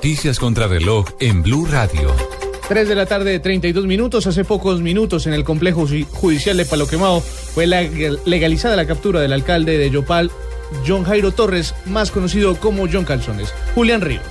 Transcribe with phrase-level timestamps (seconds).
[0.00, 2.10] Noticias contra reloj en Blue Radio.
[2.70, 4.26] 3 de la tarde, 32 minutos.
[4.26, 9.34] Hace pocos minutos en el complejo judicial de Palo Quemado fue legalizada la captura del
[9.34, 10.30] alcalde de Yopal,
[10.88, 13.52] John Jairo Torres, más conocido como John Calzones.
[13.74, 14.24] Julián Ríos.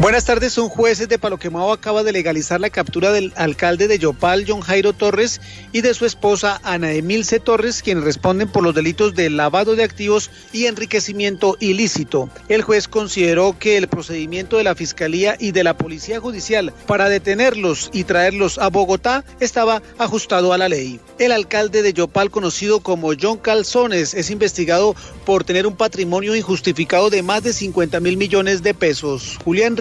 [0.00, 4.44] Buenas tardes, un juez de Paloquemao acaba de legalizar la captura del alcalde de Yopal,
[4.46, 5.40] John Jairo Torres,
[5.70, 9.84] y de su esposa Ana Emilce Torres, quienes responden por los delitos de lavado de
[9.84, 12.28] activos y enriquecimiento ilícito.
[12.48, 17.08] El juez consideró que el procedimiento de la Fiscalía y de la Policía Judicial para
[17.08, 20.98] detenerlos y traerlos a Bogotá estaba ajustado a la ley.
[21.20, 27.10] El alcalde de Yopal, conocido como John Calzones, es investigado por tener un patrimonio injustificado
[27.10, 29.38] de más de 50 mil millones de pesos.
[29.44, 29.76] Julián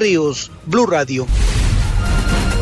[0.66, 1.26] Blue Radio.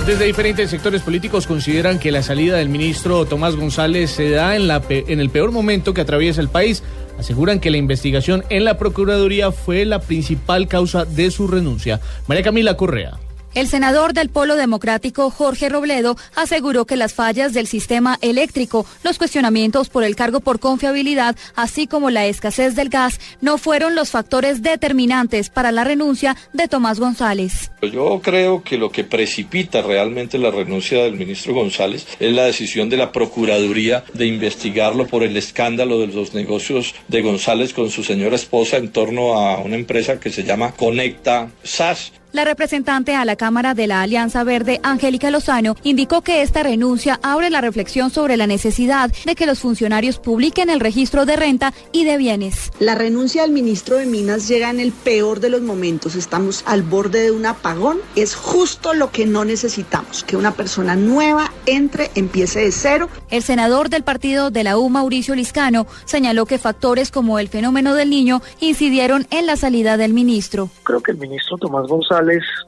[0.06, 4.68] Desde diferentes sectores políticos consideran que la salida del ministro Tomás González se da en,
[4.68, 6.84] la en el peor momento que atraviesa el país.
[7.18, 12.00] Aseguran que la investigación en la Procuraduría fue la principal causa de su renuncia.
[12.28, 13.18] María Camila Correa.
[13.54, 19.18] El senador del Polo Democrático, Jorge Robledo, aseguró que las fallas del sistema eléctrico, los
[19.18, 24.10] cuestionamientos por el cargo por confiabilidad, así como la escasez del gas, no fueron los
[24.10, 27.72] factores determinantes para la renuncia de Tomás González.
[27.82, 32.90] Yo creo que lo que precipita realmente la renuncia del ministro González es la decisión
[32.90, 38.04] de la Procuraduría de investigarlo por el escándalo de los negocios de González con su
[38.04, 42.14] señora esposa en torno a una empresa que se llama Conecta SAS.
[42.34, 47.20] La representante a la Cámara de la Alianza Verde, Angélica Lozano, indicó que esta renuncia
[47.24, 51.74] abre la reflexión sobre la necesidad de que los funcionarios publiquen el registro de renta
[51.92, 52.72] y de bienes.
[52.80, 56.16] La renuncia del ministro de Minas llega en el peor de los momentos.
[56.16, 57.98] Estamos al borde de un apagón.
[58.16, 63.10] Es justo lo que no necesitamos, que una persona nueva entre, empiece de cero.
[63.30, 67.94] El senador del partido de la U, Mauricio Liscano, señaló que factores como el fenómeno
[67.94, 70.70] del niño incidieron en la salida del ministro.
[70.84, 72.21] Creo que el ministro Tomás González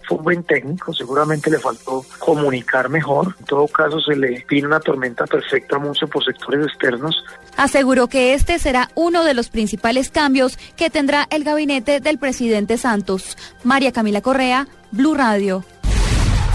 [0.07, 3.35] fue un buen técnico, seguramente le faltó comunicar mejor.
[3.39, 7.23] En todo caso, se le vino una tormenta perfecta mucho por sectores externos.
[7.57, 12.77] Aseguró que este será uno de los principales cambios que tendrá el gabinete del presidente
[12.77, 13.37] Santos.
[13.63, 15.63] María Camila Correa, Blue Radio.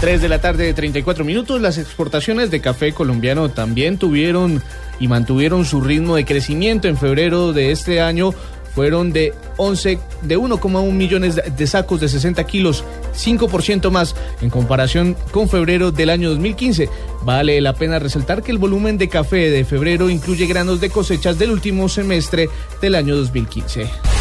[0.01, 1.59] 3 de la tarde, 34 minutos.
[1.59, 4.63] Las exportaciones de café colombiano también tuvieron
[4.97, 8.33] y mantuvieron su ritmo de crecimiento en febrero de este año
[8.73, 12.83] fueron de 11, de 1,1 millones de sacos de 60 kilos,
[13.15, 16.89] 5% más en comparación con febrero del año 2015.
[17.23, 21.37] Vale la pena resaltar que el volumen de café de febrero incluye granos de cosechas
[21.37, 22.49] del último semestre
[22.81, 24.18] del año 2015.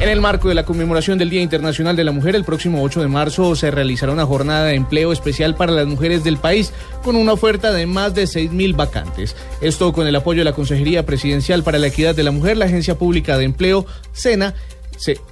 [0.00, 3.02] En el marco de la conmemoración del Día Internacional de la Mujer, el próximo 8
[3.02, 6.72] de marzo se realizará una jornada de empleo especial para las mujeres del país
[7.04, 9.36] con una oferta de más de 6.000 vacantes.
[9.60, 12.64] Esto con el apoyo de la Consejería Presidencial para la Equidad de la Mujer, la
[12.64, 14.54] Agencia Pública de Empleo, SENA,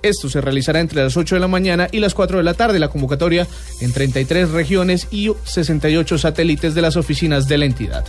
[0.03, 2.79] esto se realizará entre las 8 de la mañana y las 4 de la tarde.
[2.79, 3.47] La convocatoria
[3.81, 8.05] en 33 regiones y 68 satélites de las oficinas de la entidad.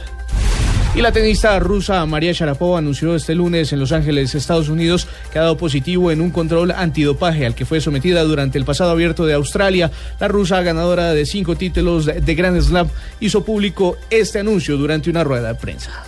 [0.96, 5.40] Y la tenista rusa María Sharapova anunció este lunes en Los Ángeles, Estados Unidos, que
[5.40, 9.26] ha dado positivo en un control antidopaje al que fue sometida durante el pasado abierto
[9.26, 9.92] de Australia.
[10.20, 12.90] La rusa, ganadora de cinco títulos de Grand Slam,
[13.20, 16.04] hizo público este anuncio durante una rueda de prensa.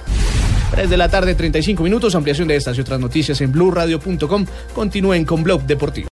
[0.71, 2.15] 3 de la tarde, 35 minutos.
[2.15, 4.45] Ampliación de estas y otras noticias en blueradio.com.
[4.73, 6.09] Continúen con Blog Deportivo.